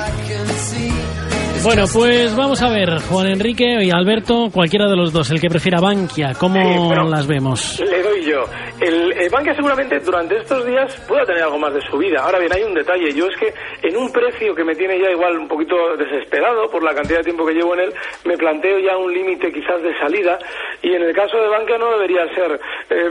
Bueno, 1.65 1.85
pues 1.93 2.35
vamos 2.37 2.63
a 2.63 2.71
ver, 2.71 2.89
Juan 3.11 3.27
Enrique 3.27 3.83
y 3.83 3.91
Alberto, 3.91 4.49
cualquiera 4.53 4.89
de 4.89 4.97
los 4.97 5.13
dos, 5.13 5.31
el 5.31 5.41
que 5.41 5.49
prefiera 5.49 5.81
Bankia, 5.81 6.33
¿cómo 6.39 6.95
las 7.05 7.27
vemos? 7.27 7.81
Le 7.81 8.03
doy 8.03 8.25
yo. 8.25 8.45
El, 8.81 9.13
el 9.13 9.29
Bankia 9.29 9.55
seguramente 9.55 9.99
durante 9.99 10.39
estos 10.39 10.65
días 10.65 10.95
pueda 11.07 11.25
tener 11.25 11.43
algo 11.43 11.59
más 11.59 11.75
de 11.75 11.81
subida. 11.83 12.23
Ahora 12.23 12.39
bien, 12.39 12.53
hay 12.53 12.63
un 12.63 12.75
detalle. 12.75 13.13
Yo 13.13 13.27
es 13.27 13.37
que 13.37 13.53
en 13.87 13.97
un 13.97 14.11
precio 14.13 14.55
que 14.55 14.65
me 14.65 14.75
tiene 14.75 15.01
ya 15.01 15.11
igual 15.11 15.37
un 15.37 15.49
poquito 15.49 15.75
desesperado 15.97 16.71
por 16.71 16.83
la 16.83 16.95
cantidad 16.95 17.19
de 17.19 17.25
tiempo 17.25 17.45
que 17.45 17.55
llevo 17.55 17.75
en 17.75 17.81
él, 17.81 17.95
me 18.25 18.37
planteo 18.37 18.79
ya 18.79 18.97
un 18.97 19.13
límite 19.13 19.53
quizás 19.53 19.83
de 19.83 19.99
salida. 19.99 20.39
Y 20.83 20.95
en 20.95 21.03
el 21.03 21.15
caso 21.15 21.37
de 21.37 21.49
Bankia 21.49 21.77
no 21.77 21.91
debería 21.91 22.25
ser 22.35 22.61
eh, 22.91 23.11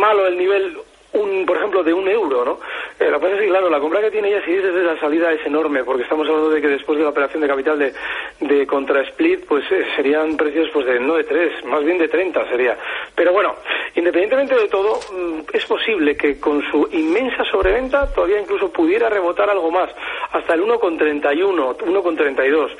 malo 0.00 0.26
el 0.26 0.38
nivel 0.38 0.76
un, 1.12 1.44
por 1.46 1.56
ejemplo, 1.56 1.82
de 1.82 1.92
un 1.92 2.08
euro, 2.08 2.44
¿no? 2.44 2.58
Eh, 2.98 3.10
que 3.12 3.18
pasa 3.18 3.34
es 3.34 3.40
que, 3.40 3.48
claro, 3.48 3.68
la 3.68 3.80
compra 3.80 4.00
que 4.00 4.10
tiene 4.10 4.28
ella, 4.28 4.44
si 4.44 4.52
es 4.52 4.62
desde 4.62 4.82
la 4.82 4.98
salida, 4.98 5.32
es 5.32 5.44
enorme, 5.46 5.84
porque 5.84 6.02
estamos 6.02 6.26
hablando 6.28 6.50
de 6.50 6.60
que 6.60 6.68
después 6.68 6.98
de 6.98 7.04
la 7.04 7.10
operación 7.10 7.42
de 7.42 7.48
capital 7.48 7.78
de, 7.78 7.92
de 8.40 8.66
contra 8.66 9.02
split, 9.02 9.44
pues 9.46 9.64
eh, 9.70 9.84
serían 9.96 10.36
precios 10.36 10.70
pues 10.72 10.86
de 10.86 11.00
no 11.00 11.14
de 11.14 11.24
3, 11.24 11.64
más 11.66 11.84
bien 11.84 11.98
de 11.98 12.08
30 12.08 12.48
sería. 12.48 12.76
Pero 13.14 13.32
bueno, 13.32 13.54
independientemente 13.94 14.54
de 14.54 14.68
todo, 14.68 14.98
mm, 15.12 15.40
es 15.52 15.64
posible 15.66 16.16
que 16.16 16.40
con 16.40 16.62
su 16.70 16.88
inmensa 16.92 17.44
sobreventa 17.44 18.12
todavía 18.12 18.40
incluso 18.40 18.72
pudiera 18.72 19.08
rebotar 19.08 19.50
algo 19.50 19.70
más, 19.70 19.90
hasta 20.32 20.54
el 20.54 20.62
1,31, 20.62 21.76
1,32. 21.76 22.70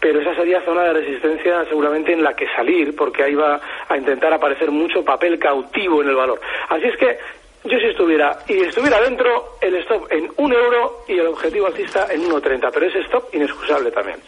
Pero 0.00 0.20
esa 0.20 0.34
sería 0.34 0.60
zona 0.62 0.84
de 0.84 0.92
resistencia 0.92 1.64
seguramente 1.64 2.12
en 2.12 2.22
la 2.22 2.34
que 2.34 2.46
salir, 2.54 2.94
porque 2.94 3.24
ahí 3.24 3.34
va 3.34 3.60
a 3.88 3.96
intentar 3.96 4.32
aparecer 4.32 4.70
mucho 4.70 5.04
papel 5.04 5.38
cautivo 5.38 6.02
en 6.02 6.08
el 6.08 6.14
valor. 6.14 6.40
Así 6.68 6.86
es 6.86 6.96
que 6.96 7.18
yo 7.64 7.78
si 7.78 7.86
estuviera 7.86 8.38
y 8.48 8.60
estuviera 8.60 9.00
dentro, 9.00 9.56
el 9.60 9.74
stop 9.76 10.10
en 10.10 10.30
un 10.36 10.52
euro 10.52 11.04
y 11.08 11.14
el 11.14 11.26
objetivo 11.26 11.66
alcista 11.66 12.06
en 12.10 12.22
1,30, 12.22 12.70
pero 12.72 12.86
ese 12.86 13.00
stop 13.00 13.24
inexcusable 13.34 13.90
también. 13.90 14.18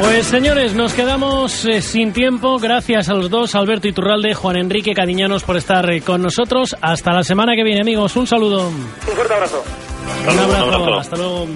Pues 0.00 0.26
señores, 0.26 0.74
nos 0.74 0.94
quedamos 0.94 1.64
eh, 1.64 1.80
sin 1.80 2.12
tiempo. 2.12 2.58
Gracias 2.58 3.08
a 3.08 3.14
los 3.14 3.30
dos, 3.30 3.54
Alberto 3.54 3.88
Iturralde, 3.88 4.34
Juan 4.34 4.56
Enrique 4.56 4.94
Cadiñanos, 4.94 5.44
por 5.44 5.56
estar 5.56 5.88
eh, 5.90 6.00
con 6.00 6.22
nosotros. 6.22 6.74
Hasta 6.80 7.12
la 7.12 7.22
semana 7.22 7.54
que 7.54 7.62
viene, 7.62 7.82
amigos. 7.82 8.16
Un 8.16 8.26
saludo. 8.26 8.68
Un 8.68 8.90
fuerte 9.14 9.34
abrazo. 9.34 9.62
Un 10.22 10.38
abrazo. 10.38 10.74
abrazo. 10.74 10.98
Hasta 10.98 11.16
luego. 11.16 11.46